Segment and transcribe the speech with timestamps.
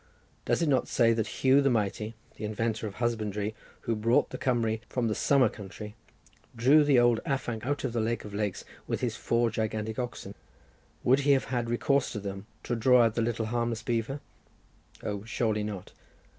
[0.45, 4.39] Does it not say that Hu the Mighty, the inventor of husbandry, who brought the
[4.39, 5.93] Cumry from the summer country,
[6.55, 10.33] drew the old afanc out of the lake of lakes with his four gigantic oxen?
[11.03, 14.21] Would he have had recourse to them to draw out the little harmless beaver?
[15.03, 15.91] O, surely not.